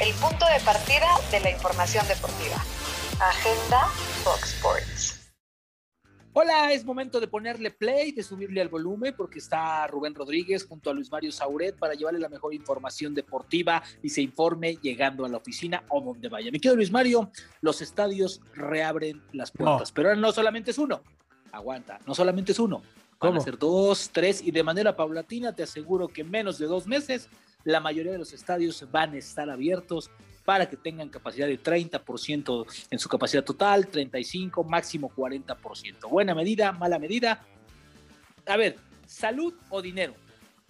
el 0.00 0.12
punto 0.14 0.44
de 0.52 0.60
partida 0.62 1.06
de 1.30 1.40
la 1.40 1.50
información 1.50 2.06
deportiva. 2.06 2.56
Agenda 3.18 3.86
Fox 4.22 4.52
Sports. 4.54 5.32
Hola, 6.34 6.70
es 6.72 6.84
momento 6.84 7.18
de 7.18 7.28
ponerle 7.28 7.70
play, 7.70 8.12
de 8.12 8.22
subirle 8.22 8.60
al 8.60 8.68
volumen, 8.68 9.14
porque 9.16 9.38
está 9.38 9.86
Rubén 9.86 10.14
Rodríguez 10.14 10.66
junto 10.66 10.90
a 10.90 10.92
Luis 10.92 11.10
Mario 11.10 11.32
Sauret 11.32 11.78
para 11.78 11.94
llevarle 11.94 12.20
la 12.20 12.28
mejor 12.28 12.52
información 12.52 13.14
deportiva 13.14 13.82
y 14.02 14.10
se 14.10 14.20
informe 14.20 14.76
llegando 14.82 15.24
a 15.24 15.30
la 15.30 15.38
oficina 15.38 15.82
o 15.88 16.02
donde 16.02 16.28
vaya. 16.28 16.50
Mi 16.50 16.58
querido 16.58 16.76
Luis 16.76 16.90
Mario, 16.90 17.30
los 17.62 17.80
estadios 17.80 18.42
reabren 18.52 19.22
las 19.32 19.50
puertas, 19.50 19.92
pero 19.92 20.10
ahora 20.10 20.20
no 20.20 20.30
solamente 20.30 20.72
es 20.72 20.78
uno. 20.78 21.02
Aguanta, 21.52 21.98
no 22.06 22.14
solamente 22.14 22.52
es 22.52 22.58
uno. 22.58 22.82
Van 23.18 23.34
a 23.34 23.40
ser 23.40 23.56
dos, 23.56 24.10
tres 24.12 24.42
y 24.42 24.50
de 24.50 24.62
manera 24.62 24.94
paulatina 24.94 25.54
te 25.54 25.62
aseguro 25.62 26.08
que 26.08 26.20
en 26.20 26.30
menos 26.30 26.58
de 26.58 26.66
dos 26.66 26.86
meses 26.86 27.30
la 27.66 27.80
mayoría 27.80 28.12
de 28.12 28.18
los 28.18 28.32
estadios 28.32 28.86
van 28.90 29.14
a 29.14 29.18
estar 29.18 29.50
abiertos 29.50 30.10
para 30.44 30.68
que 30.68 30.76
tengan 30.76 31.08
capacidad 31.08 31.48
de 31.48 31.60
30% 31.60 32.66
en 32.90 32.98
su 32.98 33.08
capacidad 33.08 33.44
total, 33.44 33.88
35, 33.88 34.62
máximo 34.62 35.10
40%. 35.14 36.08
Buena 36.08 36.34
medida, 36.34 36.70
mala 36.70 37.00
medida. 37.00 37.44
A 38.46 38.56
ver, 38.56 38.76
salud 39.04 39.54
o 39.68 39.82
dinero 39.82 40.14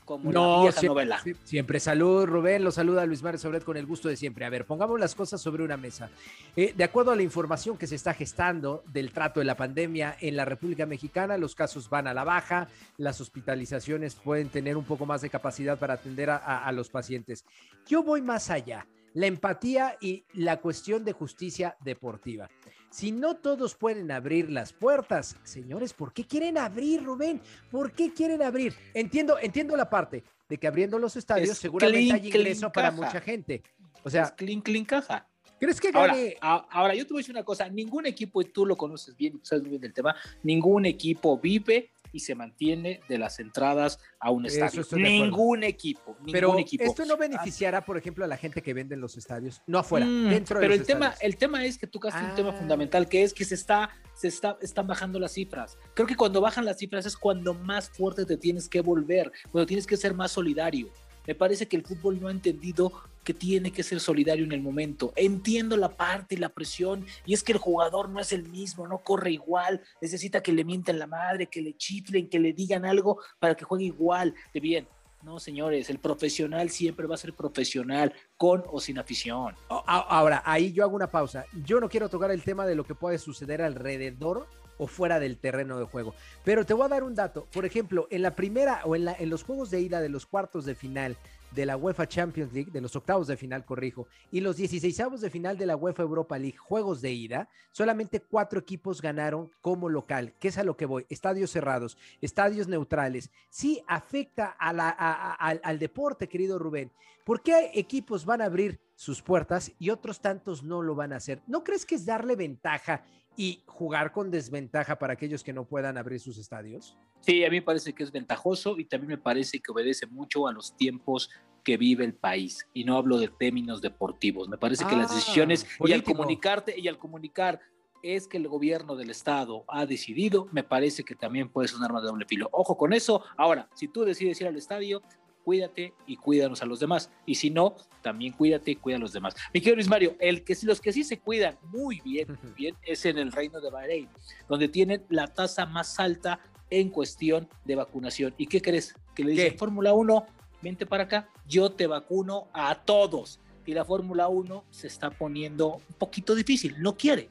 como 0.06 0.32
no, 0.32 0.56
la 0.56 0.62
vieja 0.62 0.80
siempre, 0.80 1.04
novela. 1.04 1.22
Siempre 1.44 1.80
salud, 1.80 2.24
Rubén, 2.24 2.64
lo 2.64 2.70
saluda 2.70 3.04
Luis 3.04 3.22
Mario 3.22 3.38
Sobret 3.38 3.64
con 3.64 3.76
el 3.76 3.84
gusto 3.84 4.08
de 4.08 4.16
siempre. 4.16 4.46
A 4.46 4.48
ver, 4.48 4.64
pongamos 4.64 4.98
las 4.98 5.14
cosas 5.14 5.42
sobre 5.42 5.62
una 5.62 5.76
mesa. 5.76 6.08
Eh, 6.56 6.72
de 6.74 6.84
acuerdo 6.84 7.10
a 7.10 7.16
la 7.16 7.22
información 7.22 7.76
que 7.76 7.86
se 7.86 7.96
está 7.96 8.14
gestando 8.14 8.82
del 8.86 9.12
trato 9.12 9.40
de 9.40 9.46
la 9.46 9.56
pandemia 9.56 10.16
en 10.20 10.36
la 10.36 10.46
República 10.46 10.86
Mexicana, 10.86 11.36
los 11.36 11.54
casos 11.54 11.90
van 11.90 12.06
a 12.06 12.14
la 12.14 12.24
baja, 12.24 12.68
las 12.96 13.20
hospitalizaciones 13.20 14.14
pueden 14.14 14.48
tener 14.48 14.78
un 14.78 14.84
poco 14.84 15.04
más 15.04 15.20
de 15.20 15.28
capacidad 15.28 15.78
para 15.78 15.94
atender 15.94 16.30
a, 16.30 16.36
a, 16.36 16.64
a 16.64 16.72
los 16.72 16.88
pacientes. 16.88 17.44
Yo 17.86 18.02
voy 18.02 18.22
más 18.22 18.48
allá, 18.48 18.86
la 19.12 19.26
empatía 19.26 19.96
y 20.00 20.24
la 20.32 20.58
cuestión 20.58 21.04
de 21.04 21.12
justicia 21.12 21.76
deportiva. 21.84 22.48
Si 22.96 23.12
no 23.12 23.36
todos 23.36 23.74
pueden 23.74 24.10
abrir 24.10 24.50
las 24.50 24.72
puertas, 24.72 25.36
señores, 25.42 25.92
¿por 25.92 26.14
qué 26.14 26.26
quieren 26.26 26.56
abrir, 26.56 27.04
Rubén? 27.04 27.42
¿Por 27.70 27.92
qué 27.92 28.14
quieren 28.14 28.40
abrir? 28.40 28.74
Entiendo, 28.94 29.38
entiendo 29.38 29.76
la 29.76 29.90
parte 29.90 30.24
de 30.48 30.56
que 30.56 30.66
abriendo 30.66 30.98
los 30.98 31.14
estadios 31.14 31.50
es 31.50 31.58
seguramente 31.58 31.98
clean, 31.98 32.20
hay 32.22 32.26
ingreso 32.28 32.72
para 32.72 32.88
caja. 32.88 33.02
mucha 33.02 33.20
gente. 33.20 33.62
O 34.02 34.08
sea, 34.08 34.22
es 34.22 34.32
clean, 34.32 34.62
clean 34.62 34.86
caja. 34.86 35.28
¿Crees 35.60 35.78
que 35.78 35.90
gane? 35.90 36.36
Ahora, 36.40 36.66
ahora, 36.70 36.94
yo 36.94 37.06
te 37.06 37.12
voy 37.12 37.18
a 37.18 37.20
decir 37.20 37.34
una 37.34 37.44
cosa, 37.44 37.68
ningún 37.68 38.06
equipo, 38.06 38.40
y 38.40 38.46
tú 38.46 38.64
lo 38.64 38.78
conoces 38.78 39.14
bien, 39.14 39.40
sabes 39.42 39.60
muy 39.60 39.72
bien 39.72 39.82
del 39.82 39.92
tema, 39.92 40.16
ningún 40.42 40.86
equipo 40.86 41.38
vive 41.38 41.90
y 42.16 42.20
se 42.20 42.34
mantiene 42.34 43.00
de 43.10 43.18
las 43.18 43.38
entradas 43.40 43.98
a 44.18 44.30
un 44.30 44.46
estadio. 44.46 44.82
Ningún 44.92 45.62
equipo, 45.64 46.16
ningún 46.20 46.32
pero 46.32 46.58
equipo. 46.58 46.84
esto 46.84 47.04
no 47.04 47.18
beneficiará, 47.18 47.84
por 47.84 47.98
ejemplo, 47.98 48.24
a 48.24 48.28
la 48.28 48.38
gente 48.38 48.62
que 48.62 48.72
vende 48.72 48.94
en 48.94 49.02
los 49.02 49.18
estadios, 49.18 49.60
no 49.66 49.78
afuera, 49.78 50.06
mm, 50.06 50.30
dentro 50.30 50.58
Pero 50.58 50.72
de 50.72 50.78
el 50.78 50.86
tema, 50.86 51.14
el 51.20 51.36
tema 51.36 51.64
es 51.66 51.76
que 51.76 51.86
tú 51.86 52.00
ah. 52.10 52.26
un 52.30 52.34
tema 52.34 52.52
fundamental, 52.54 53.06
que 53.06 53.22
es 53.22 53.34
que 53.34 53.44
se 53.44 53.54
está, 53.54 53.90
se 54.14 54.28
está, 54.28 54.56
están 54.62 54.86
bajando 54.86 55.20
las 55.20 55.32
cifras. 55.32 55.76
Creo 55.92 56.06
que 56.06 56.16
cuando 56.16 56.40
bajan 56.40 56.64
las 56.64 56.78
cifras 56.78 57.04
es 57.04 57.18
cuando 57.18 57.52
más 57.52 57.90
fuerte 57.90 58.24
te 58.24 58.38
tienes 58.38 58.66
que 58.66 58.80
volver, 58.80 59.30
cuando 59.52 59.66
tienes 59.66 59.86
que 59.86 59.98
ser 59.98 60.14
más 60.14 60.32
solidario. 60.32 60.90
Me 61.26 61.34
parece 61.34 61.66
que 61.66 61.76
el 61.76 61.84
fútbol 61.84 62.20
no 62.20 62.28
ha 62.28 62.30
entendido 62.30 62.92
que 63.24 63.34
tiene 63.34 63.72
que 63.72 63.82
ser 63.82 63.98
solidario 63.98 64.44
en 64.44 64.52
el 64.52 64.62
momento. 64.62 65.12
Entiendo 65.16 65.76
la 65.76 65.88
parte 65.88 66.36
y 66.36 66.38
la 66.38 66.48
presión, 66.48 67.04
y 67.24 67.34
es 67.34 67.42
que 67.42 67.52
el 67.52 67.58
jugador 67.58 68.08
no 68.08 68.20
es 68.20 68.32
el 68.32 68.48
mismo, 68.48 68.86
no 68.86 68.98
corre 68.98 69.32
igual, 69.32 69.82
necesita 70.00 70.42
que 70.42 70.52
le 70.52 70.64
mienten 70.64 70.98
la 70.98 71.08
madre, 71.08 71.48
que 71.48 71.60
le 71.60 71.76
chiflen, 71.76 72.28
que 72.28 72.38
le 72.38 72.52
digan 72.52 72.84
algo 72.84 73.20
para 73.40 73.56
que 73.56 73.64
juegue 73.64 73.86
igual 73.86 74.34
de 74.54 74.60
bien. 74.60 74.88
No, 75.24 75.40
señores, 75.40 75.90
el 75.90 75.98
profesional 75.98 76.70
siempre 76.70 77.08
va 77.08 77.16
a 77.16 77.18
ser 77.18 77.32
profesional, 77.32 78.12
con 78.36 78.62
o 78.70 78.78
sin 78.78 78.96
afición. 78.96 79.56
Ahora, 79.68 80.42
ahí 80.44 80.72
yo 80.72 80.84
hago 80.84 80.94
una 80.94 81.10
pausa. 81.10 81.46
Yo 81.64 81.80
no 81.80 81.88
quiero 81.88 82.08
tocar 82.08 82.30
el 82.30 82.44
tema 82.44 82.64
de 82.64 82.76
lo 82.76 82.84
que 82.84 82.94
puede 82.94 83.18
suceder 83.18 83.60
alrededor 83.60 84.46
o 84.78 84.86
fuera 84.86 85.20
del 85.20 85.36
terreno 85.36 85.78
de 85.78 85.86
juego. 85.86 86.14
Pero 86.44 86.64
te 86.64 86.74
voy 86.74 86.86
a 86.86 86.88
dar 86.88 87.04
un 87.04 87.14
dato. 87.14 87.46
Por 87.52 87.64
ejemplo, 87.64 88.06
en 88.10 88.22
la 88.22 88.34
primera 88.34 88.80
o 88.84 88.96
en, 88.96 89.04
la, 89.04 89.14
en 89.18 89.30
los 89.30 89.42
juegos 89.42 89.70
de 89.70 89.80
ida 89.80 90.00
de 90.00 90.08
los 90.08 90.26
cuartos 90.26 90.64
de 90.64 90.74
final 90.74 91.16
de 91.56 91.64
la 91.64 91.78
UEFA 91.78 92.06
Champions 92.06 92.52
League, 92.52 92.70
de 92.70 92.82
los 92.82 92.94
octavos 92.94 93.26
de 93.26 93.36
final, 93.36 93.64
corrijo, 93.64 94.06
y 94.30 94.40
los 94.40 94.58
16 94.58 95.20
de 95.22 95.30
final 95.30 95.56
de 95.56 95.64
la 95.64 95.74
UEFA 95.74 96.02
Europa 96.02 96.38
League, 96.38 96.58
juegos 96.58 97.00
de 97.00 97.10
ida, 97.10 97.48
solamente 97.72 98.20
cuatro 98.20 98.60
equipos 98.60 99.00
ganaron 99.00 99.50
como 99.62 99.88
local, 99.88 100.34
que 100.38 100.48
es 100.48 100.58
a 100.58 100.64
lo 100.64 100.76
que 100.76 100.84
voy, 100.84 101.06
estadios 101.08 101.50
cerrados, 101.50 101.96
estadios 102.20 102.68
neutrales. 102.68 103.30
Sí 103.48 103.82
afecta 103.88 104.48
al, 104.58 104.78
al 104.78 105.78
deporte, 105.78 106.28
querido 106.28 106.58
Rubén. 106.58 106.92
¿Por 107.24 107.42
qué 107.42 107.70
equipos 107.72 108.26
van 108.26 108.42
a 108.42 108.44
abrir 108.44 108.78
sus 108.94 109.22
puertas 109.22 109.72
y 109.78 109.88
otros 109.88 110.20
tantos 110.20 110.62
no 110.62 110.82
lo 110.82 110.94
van 110.94 111.14
a 111.14 111.16
hacer? 111.16 111.40
¿No 111.46 111.64
crees 111.64 111.86
que 111.86 111.94
es 111.94 112.04
darle 112.04 112.36
ventaja 112.36 113.02
y 113.34 113.62
jugar 113.66 114.12
con 114.12 114.30
desventaja 114.30 114.98
para 114.98 115.14
aquellos 115.14 115.42
que 115.42 115.52
no 115.52 115.64
puedan 115.64 115.96
abrir 115.96 116.20
sus 116.20 116.38
estadios? 116.38 116.96
Sí, 117.20 117.44
a 117.44 117.50
mí 117.50 117.56
me 117.56 117.62
parece 117.62 117.92
que 117.92 118.02
es 118.02 118.12
ventajoso 118.12 118.78
y 118.78 118.84
también 118.84 119.10
me 119.10 119.18
parece 119.18 119.60
que 119.60 119.72
obedece 119.72 120.06
mucho 120.06 120.46
a 120.46 120.52
los 120.52 120.76
tiempos 120.76 121.30
que 121.66 121.76
vive 121.76 122.04
el 122.04 122.14
país. 122.14 122.68
Y 122.72 122.84
no 122.84 122.96
hablo 122.96 123.18
de 123.18 123.26
términos 123.26 123.82
deportivos. 123.82 124.48
Me 124.48 124.56
parece 124.56 124.84
ah, 124.84 124.88
que 124.88 124.94
las 124.94 125.12
decisiones 125.12 125.64
político. 125.64 125.88
y 125.88 125.92
al 125.92 126.02
comunicarte 126.04 126.78
y 126.78 126.86
al 126.86 126.96
comunicar 126.96 127.60
es 128.04 128.28
que 128.28 128.36
el 128.36 128.46
gobierno 128.46 128.94
del 128.94 129.10
estado 129.10 129.64
ha 129.66 129.84
decidido, 129.84 130.46
me 130.52 130.62
parece 130.62 131.02
que 131.02 131.16
también 131.16 131.48
puede 131.48 131.66
ser 131.66 131.78
un 131.78 131.84
arma 131.84 132.00
de 132.00 132.06
doble 132.06 132.24
filo. 132.24 132.48
Ojo 132.52 132.76
con 132.76 132.92
eso. 132.92 133.24
Ahora, 133.36 133.68
si 133.74 133.88
tú 133.88 134.04
decides 134.04 134.40
ir 134.40 134.46
al 134.46 134.56
estadio, 134.56 135.02
cuídate 135.42 135.92
y 136.06 136.16
cuídanos 136.16 136.62
a 136.62 136.66
los 136.66 136.78
demás. 136.78 137.10
Y 137.26 137.34
si 137.34 137.50
no, 137.50 137.74
también 138.00 138.32
cuídate 138.32 138.70
y 138.70 138.76
cuida 138.76 138.96
a 138.96 139.00
los 139.00 139.12
demás. 139.12 139.34
Mi 139.52 139.60
querido 139.60 139.74
Luis 139.74 139.88
Mario, 139.88 140.14
el 140.20 140.44
que, 140.44 140.56
los 140.62 140.80
que 140.80 140.92
sí 140.92 141.02
se 141.02 141.18
cuidan 141.18 141.58
muy 141.64 142.00
bien, 142.00 142.38
muy 142.44 142.52
bien, 142.56 142.76
es 142.84 143.04
en 143.06 143.18
el 143.18 143.32
reino 143.32 143.60
de 143.60 143.70
Bahrein, 143.70 144.08
donde 144.48 144.68
tienen 144.68 145.04
la 145.08 145.26
tasa 145.26 145.66
más 145.66 145.98
alta 145.98 146.38
en 146.70 146.90
cuestión 146.90 147.48
de 147.64 147.74
vacunación. 147.74 148.34
¿Y 148.38 148.46
qué 148.46 148.62
crees? 148.62 148.94
Que 149.16 149.24
le 149.24 149.32
dicen 149.32 149.58
Fórmula 149.58 149.94
1, 149.94 150.26
vente 150.62 150.86
para 150.86 151.04
acá, 151.04 151.28
yo 151.48 151.72
te 151.72 151.86
vacuno 151.86 152.48
a 152.52 152.82
todos. 152.82 153.40
Y 153.64 153.74
la 153.74 153.84
Fórmula 153.84 154.28
1 154.28 154.64
se 154.70 154.86
está 154.86 155.10
poniendo 155.10 155.76
un 155.76 155.94
poquito 155.98 156.34
difícil, 156.34 156.80
no 156.80 156.96
quiere. 156.96 157.30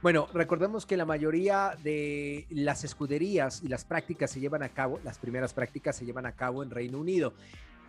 Bueno, 0.00 0.28
recordemos 0.32 0.86
que 0.86 0.96
la 0.96 1.04
mayoría 1.04 1.76
de 1.82 2.46
las 2.50 2.84
escuderías 2.84 3.62
y 3.64 3.68
las 3.68 3.84
prácticas 3.84 4.30
se 4.30 4.38
llevan 4.38 4.62
a 4.62 4.68
cabo, 4.68 5.00
las 5.02 5.18
primeras 5.18 5.52
prácticas 5.54 5.96
se 5.96 6.04
llevan 6.04 6.24
a 6.24 6.32
cabo 6.32 6.62
en 6.62 6.70
Reino 6.70 6.98
Unido. 6.98 7.34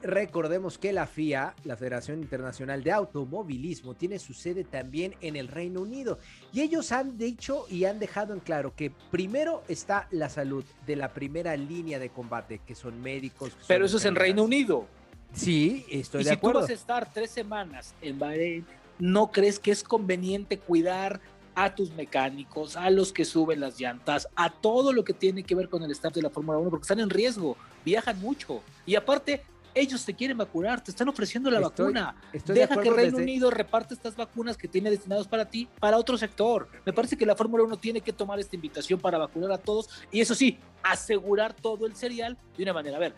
Recordemos 0.02 0.78
que 0.78 0.94
la 0.94 1.06
FIA, 1.06 1.54
la 1.66 1.76
Federación 1.76 2.22
Internacional 2.22 2.84
de 2.84 2.94
Automovilismo, 2.94 3.96
tiene 3.96 4.18
su 4.18 4.34
sede 4.34 4.64
también 4.64 5.16
en 5.20 5.36
el 5.36 5.50
Reino 5.50 5.82
Unido. 5.82 6.20
Y 6.54 6.62
ellos 6.62 6.92
han 6.94 7.18
dicho 7.18 7.66
y 7.70 7.84
han 7.84 8.00
dejado 8.00 8.34
en 8.34 8.40
claro 8.40 8.74
que 8.76 8.92
primero 9.12 9.62
está 9.68 10.08
la 10.12 10.30
salud 10.30 10.64
de 10.88 10.96
la 10.96 11.14
primera 11.14 11.56
línea 11.58 12.00
de 12.00 12.10
combate, 12.10 12.62
que 12.66 12.76
son 12.76 13.02
médicos. 13.02 13.50
Que 13.50 13.64
Pero 13.68 13.80
son 13.80 13.86
eso 13.86 13.98
es 13.98 14.06
en 14.06 14.16
Reino 14.16 14.44
Unido. 14.44 14.88
Sí, 15.34 15.86
estoy 15.90 16.22
y 16.22 16.24
de 16.26 16.30
si 16.32 16.36
acuerdo. 16.36 16.60
tú 16.60 16.64
vas 16.64 16.70
a 16.70 16.74
estar 16.74 17.14
tres 17.14 17.30
semanas 17.30 17.94
en 18.02 18.18
Bahrein, 18.20 18.66
¿no 18.98 19.32
crees 19.32 19.60
que 19.60 19.72
es 19.72 19.84
conveniente 19.84 20.58
cuidar 20.58 21.20
a 21.56 21.76
tus 21.76 21.92
mecánicos, 21.92 22.76
a 22.78 22.90
los 22.90 23.12
que 23.12 23.26
suben 23.26 23.60
las 23.60 23.80
llantas, 23.80 24.28
a 24.36 24.50
todo 24.50 24.94
lo 24.94 25.04
que 25.04 25.14
tiene 25.14 25.44
que 25.44 25.56
ver 25.56 25.68
con 25.70 25.84
el 25.84 25.92
staff 25.92 26.14
de 26.14 26.22
la 26.22 26.30
Fórmula 26.30 26.58
1, 26.58 26.70
porque 26.70 26.84
están 26.84 27.00
en 27.00 27.10
riesgo, 27.10 27.58
viajan 27.84 28.20
mucho. 28.22 28.62
Y 28.86 28.96
aparte, 28.96 29.42
ellos 29.76 30.04
te 30.04 30.14
quieren 30.14 30.38
vacunar, 30.38 30.82
te 30.84 30.92
están 30.92 31.10
ofreciendo 31.10 31.50
la 31.52 31.60
Estoy- 31.60 31.86
vacuna. 31.94 32.16
estoy 32.34 32.56
de 32.56 32.62
Deja 32.62 32.74
que 32.76 32.80
acuerdo 32.80 32.96
Reino 32.98 33.12
desde- 33.18 33.24
Unido 33.24 33.52
reparte 33.52 33.94
estas 33.94 34.16
vacunas 34.16 34.58
que 34.58 34.68
tiene 34.68 34.90
destinadas 34.90 35.28
para 35.28 35.46
ti, 35.46 35.68
para 35.80 35.98
otro 35.98 36.18
sector. 36.18 36.68
Me 36.86 36.94
parece 36.94 37.18
que 37.18 37.26
la 37.26 37.36
Fórmula 37.36 37.64
1 37.64 37.78
tiene 37.78 38.02
que 38.02 38.12
tomar 38.14 38.40
esta 38.40 38.56
invitación 38.56 39.00
para 39.00 39.18
vacunar 39.18 39.52
a 39.52 39.58
todos 39.58 39.90
y 40.12 40.22
eso 40.22 40.34
sí, 40.36 40.58
asegurar 40.82 41.54
todo 41.54 41.86
el 41.86 41.96
serial 41.96 42.38
de 42.58 42.64
una 42.64 42.74
manera. 42.74 42.98
A 42.98 43.00
ver, 43.00 43.14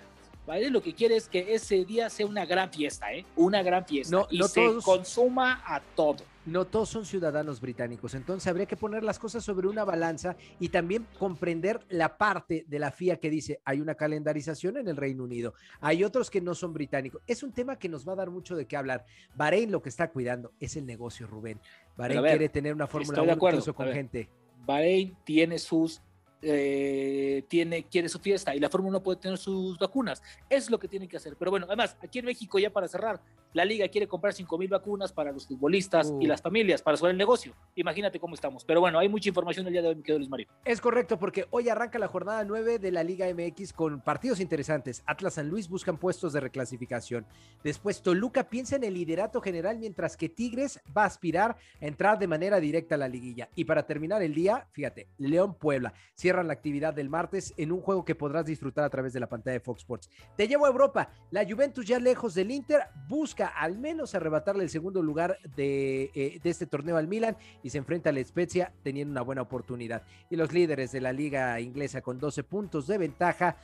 ¿vale? 0.51 0.69
lo 0.69 0.81
que 0.81 0.93
quiere 0.93 1.15
es 1.15 1.29
que 1.29 1.53
ese 1.53 1.85
día 1.85 2.09
sea 2.09 2.25
una 2.25 2.45
gran 2.45 2.69
fiesta, 2.71 3.13
¿eh? 3.13 3.25
Una 3.37 3.63
gran 3.63 3.85
fiesta. 3.85 4.15
No, 4.15 4.27
y 4.29 4.37
no 4.39 4.47
se 4.49 4.59
todos- 4.65 4.83
consuma 4.83 5.61
a 5.65 5.79
todo. 5.95 6.25
No 6.43 6.65
todos 6.65 6.89
son 6.89 7.05
ciudadanos 7.05 7.61
británicos, 7.61 8.15
entonces 8.15 8.47
habría 8.47 8.65
que 8.65 8.75
poner 8.75 9.03
las 9.03 9.19
cosas 9.19 9.43
sobre 9.43 9.67
una 9.67 9.83
balanza 9.83 10.35
y 10.59 10.69
también 10.69 11.05
comprender 11.19 11.79
la 11.87 12.17
parte 12.17 12.65
de 12.67 12.79
la 12.79 12.89
FIA 12.91 13.17
que 13.17 13.29
dice 13.29 13.61
hay 13.63 13.79
una 13.79 13.93
calendarización 13.93 14.77
en 14.77 14.87
el 14.87 14.97
Reino 14.97 15.23
Unido, 15.23 15.53
hay 15.79 16.03
otros 16.03 16.31
que 16.31 16.41
no 16.41 16.55
son 16.55 16.73
británicos. 16.73 17.21
Es 17.27 17.43
un 17.43 17.51
tema 17.53 17.77
que 17.77 17.89
nos 17.89 18.07
va 18.07 18.13
a 18.13 18.15
dar 18.15 18.31
mucho 18.31 18.55
de 18.55 18.65
qué 18.65 18.75
hablar. 18.75 19.05
Bahrein 19.35 19.71
lo 19.71 19.83
que 19.83 19.89
está 19.89 20.09
cuidando 20.09 20.51
es 20.59 20.75
el 20.75 20.85
negocio, 20.87 21.27
Rubén. 21.27 21.59
Bahrein 21.95 22.23
ver, 22.23 22.31
quiere 22.31 22.49
tener 22.49 22.73
una 22.73 22.87
Fórmula 22.87 23.17
de 23.19 23.23
1 23.23 23.33
acuerdo, 23.33 23.57
incluso 23.59 23.71
a 23.71 23.75
con 23.75 23.85
ver. 23.85 23.95
gente. 23.95 24.29
Bahrein 24.65 25.15
tiene 25.23 25.59
sus 25.59 26.01
eh, 26.41 27.43
tiene, 27.47 27.83
quiere 27.83 28.09
su 28.09 28.19
fiesta 28.19 28.55
y 28.55 28.59
la 28.59 28.69
Fórmula 28.69 28.97
1 28.97 29.03
puede 29.03 29.19
tener 29.19 29.37
sus 29.37 29.77
vacunas. 29.77 30.21
Es 30.49 30.69
lo 30.69 30.79
que 30.79 30.87
tiene 30.87 31.07
que 31.07 31.17
hacer. 31.17 31.35
Pero 31.37 31.51
bueno, 31.51 31.65
además, 31.67 31.97
aquí 32.03 32.19
en 32.19 32.25
México, 32.25 32.57
ya 32.59 32.69
para 32.69 32.87
cerrar, 32.87 33.21
la 33.53 33.65
liga 33.65 33.87
quiere 33.89 34.07
comprar 34.07 34.33
5 34.33 34.57
mil 34.57 34.69
vacunas 34.69 35.11
para 35.11 35.31
los 35.31 35.45
futbolistas 35.45 36.13
y 36.19 36.25
las 36.25 36.41
familias, 36.41 36.81
para 36.81 36.95
subir 36.97 37.11
el 37.11 37.17
negocio. 37.17 37.53
Imagínate 37.75 38.19
cómo 38.19 38.33
estamos. 38.33 38.63
Pero 38.63 38.79
bueno, 38.79 38.97
hay 38.97 39.09
mucha 39.09 39.29
información 39.29 39.67
el 39.67 39.73
día 39.73 39.81
de 39.81 39.89
hoy, 39.89 39.95
mi 39.95 40.03
querido 40.03 40.19
Luis 40.19 40.29
Mario. 40.29 40.47
Es 40.63 40.79
correcto, 40.79 41.19
porque 41.19 41.45
hoy 41.51 41.67
arranca 41.67 41.99
la 41.99 42.07
jornada 42.07 42.43
9 42.45 42.79
de 42.79 42.91
la 42.91 43.03
Liga 43.03 43.27
MX 43.33 43.73
con 43.73 44.01
partidos 44.01 44.39
interesantes. 44.39 45.03
Atlas 45.05 45.33
San 45.33 45.49
Luis 45.49 45.67
buscan 45.67 45.97
puestos 45.97 46.33
de 46.33 46.39
reclasificación. 46.39 47.25
Después 47.63 48.01
Toluca 48.01 48.49
piensa 48.49 48.77
en 48.77 48.85
el 48.85 48.93
liderato 48.93 49.41
general, 49.41 49.77
mientras 49.79 50.15
que 50.15 50.29
Tigres 50.29 50.79
va 50.95 51.03
a 51.03 51.07
aspirar 51.07 51.57
a 51.81 51.85
entrar 51.85 52.17
de 52.19 52.27
manera 52.27 52.59
directa 52.59 52.95
a 52.95 52.97
la 52.97 53.09
liguilla. 53.09 53.49
Y 53.55 53.65
para 53.65 53.85
terminar 53.85 54.21
el 54.21 54.33
día, 54.33 54.67
fíjate, 54.71 55.07
León 55.17 55.55
Puebla 55.55 55.93
cierran 56.31 56.47
la 56.47 56.53
actividad 56.53 56.93
del 56.93 57.09
martes 57.09 57.53
en 57.57 57.73
un 57.73 57.81
juego 57.81 58.05
que 58.05 58.15
podrás 58.15 58.45
disfrutar 58.45 58.85
a 58.85 58.89
través 58.89 59.11
de 59.11 59.19
la 59.19 59.27
pantalla 59.27 59.55
de 59.55 59.59
Fox 59.59 59.81
Sports. 59.81 60.09
Te 60.37 60.47
llevo 60.47 60.65
a 60.65 60.69
Europa. 60.69 61.09
La 61.29 61.43
Juventus 61.45 61.85
ya 61.85 61.99
lejos 61.99 62.33
del 62.35 62.51
Inter 62.51 62.83
busca 63.09 63.47
al 63.47 63.77
menos 63.77 64.15
arrebatarle 64.15 64.63
el 64.63 64.69
segundo 64.69 65.01
lugar 65.01 65.37
de, 65.57 66.09
eh, 66.15 66.39
este 66.41 66.67
torneo 66.67 66.95
al 66.95 67.09
Milan 67.09 67.35
y 67.63 67.69
se 67.69 67.79
enfrenta 67.79 68.11
a 68.11 68.13
la 68.13 68.23
Spezia 68.23 68.71
teniendo 68.81 69.11
una 69.11 69.23
buena 69.23 69.41
oportunidad. 69.41 70.03
Y 70.29 70.37
los 70.37 70.53
líderes 70.53 70.93
de 70.93 71.01
la 71.01 71.11
liga 71.11 71.59
inglesa 71.59 71.99
con 71.99 72.17
12 72.17 72.43
puntos 72.45 72.87
de 72.87 72.97
ventaja 72.97 73.57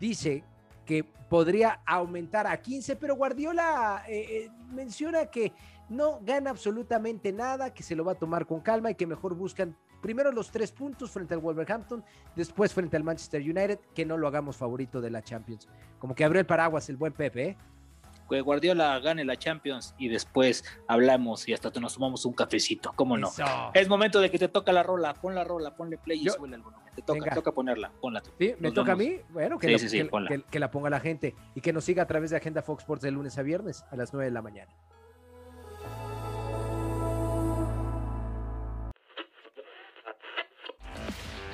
dice 0.00 0.42
que 0.86 1.04
podría 1.04 1.82
aumentar 1.84 2.46
a 2.46 2.62
15, 2.62 2.96
pero 2.96 3.16
Guardiola 3.16 4.04
eh, 4.08 4.26
eh, 4.30 4.50
menciona 4.72 5.26
que 5.26 5.52
no 5.90 6.20
gana 6.22 6.48
absolutamente 6.48 7.30
nada, 7.30 7.74
que 7.74 7.82
se 7.82 7.94
lo 7.94 8.06
va 8.06 8.12
a 8.12 8.18
tomar 8.18 8.46
con 8.46 8.60
calma 8.60 8.90
y 8.90 8.94
que 8.94 9.06
mejor 9.06 9.34
buscan 9.34 9.76
primero 10.06 10.30
los 10.30 10.52
tres 10.52 10.70
puntos 10.70 11.10
frente 11.10 11.34
al 11.34 11.40
Wolverhampton, 11.40 12.04
después 12.36 12.72
frente 12.72 12.96
al 12.96 13.02
Manchester 13.02 13.42
United, 13.42 13.80
que 13.92 14.06
no 14.06 14.16
lo 14.16 14.28
hagamos 14.28 14.56
favorito 14.56 15.00
de 15.00 15.10
la 15.10 15.20
Champions. 15.20 15.66
Como 15.98 16.14
que 16.14 16.22
abrió 16.22 16.38
el 16.38 16.46
paraguas 16.46 16.88
el 16.88 16.96
buen 16.96 17.12
Pepe, 17.12 17.48
¿eh? 17.48 17.56
que 18.30 18.40
Guardiola 18.40 19.00
gane 19.00 19.24
la 19.24 19.36
Champions 19.36 19.96
y 19.98 20.06
después 20.06 20.64
hablamos 20.86 21.48
y 21.48 21.54
hasta 21.54 21.72
nos 21.80 21.94
tomamos 21.94 22.24
un 22.24 22.34
cafecito, 22.34 22.92
¿cómo 22.94 23.16
no? 23.16 23.32
Es 23.74 23.88
momento 23.88 24.20
de 24.20 24.30
que 24.30 24.38
te 24.38 24.46
toca 24.46 24.70
la 24.70 24.84
rola, 24.84 25.12
pon 25.14 25.34
la 25.34 25.42
rola, 25.42 25.74
ponle 25.74 25.98
play 25.98 26.24
y 26.24 26.30
suele 26.30 26.54
alguno. 26.54 26.76
Te 26.94 27.02
toca, 27.02 27.34
toca 27.34 27.50
ponerla, 27.50 27.90
ponla 28.00 28.22
tú. 28.22 28.30
Sí, 28.38 28.54
me 28.60 28.70
toca 28.70 28.92
a 28.92 28.96
mí, 28.96 29.18
bueno, 29.30 29.58
que, 29.58 29.72
la, 29.72 30.42
que, 30.48 30.60
la 30.60 30.70
ponga 30.70 30.88
la 30.88 31.00
gente 31.00 31.34
y 31.56 31.60
que 31.60 31.72
nos 31.72 31.82
siga 31.82 32.04
a 32.04 32.06
través 32.06 32.30
de 32.30 32.36
Agenda 32.36 32.62
Fox 32.62 32.84
Sports 32.84 33.02
de 33.02 33.10
lunes 33.10 33.36
a 33.38 33.42
viernes 33.42 33.84
a 33.90 33.96
las 33.96 34.12
9 34.12 34.26
de 34.26 34.30
la 34.30 34.40
mañana. 34.40 34.72